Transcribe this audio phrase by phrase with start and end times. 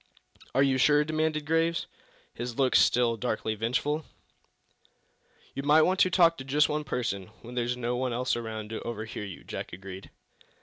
[0.55, 1.85] "Are you sure?" demanded Graves,
[2.33, 4.03] his look still darkly vengeful.
[5.53, 9.25] "You might talk to just one person when there's no one else around to overhear
[9.25, 10.09] you," Jack agreed.